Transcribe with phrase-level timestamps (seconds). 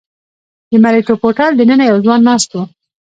[0.69, 2.57] د مریوټ هوټل دننه یو ځوان ناست و.